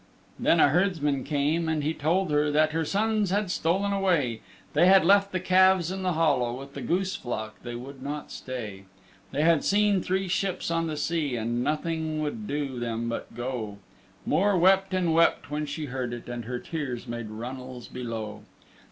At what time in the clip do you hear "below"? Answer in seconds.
17.87-18.41